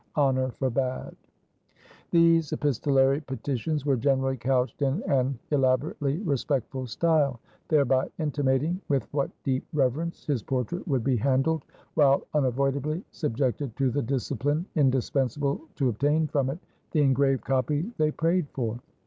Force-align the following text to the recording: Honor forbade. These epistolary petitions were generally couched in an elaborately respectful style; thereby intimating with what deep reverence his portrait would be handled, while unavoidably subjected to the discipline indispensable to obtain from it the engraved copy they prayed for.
Honor 0.15 0.49
forbade. 0.49 1.15
These 2.09 2.53
epistolary 2.53 3.21
petitions 3.21 3.85
were 3.85 3.95
generally 3.97 4.35
couched 4.35 4.81
in 4.81 5.03
an 5.03 5.37
elaborately 5.51 6.17
respectful 6.21 6.87
style; 6.87 7.39
thereby 7.67 8.09
intimating 8.17 8.81
with 8.87 9.03
what 9.13 9.29
deep 9.43 9.63
reverence 9.73 10.25
his 10.25 10.41
portrait 10.41 10.87
would 10.87 11.03
be 11.03 11.17
handled, 11.17 11.65
while 11.93 12.23
unavoidably 12.33 13.05
subjected 13.11 13.75
to 13.75 13.91
the 13.91 14.01
discipline 14.01 14.65
indispensable 14.73 15.61
to 15.75 15.89
obtain 15.89 16.25
from 16.25 16.49
it 16.49 16.57
the 16.93 17.01
engraved 17.03 17.43
copy 17.45 17.91
they 17.99 18.09
prayed 18.09 18.47
for. 18.53 18.79